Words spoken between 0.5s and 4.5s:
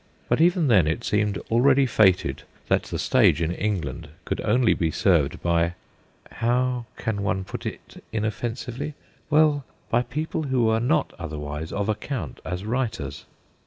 then it seemed already fated that the stage in England could